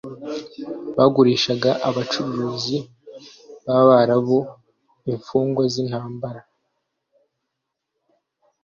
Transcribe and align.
bagurishaga 0.97 1.71
abacuruzi 1.89 2.77
b'Abarabu 3.65 4.39
imfungwa 5.11 5.63
z'intambara. 5.73 6.41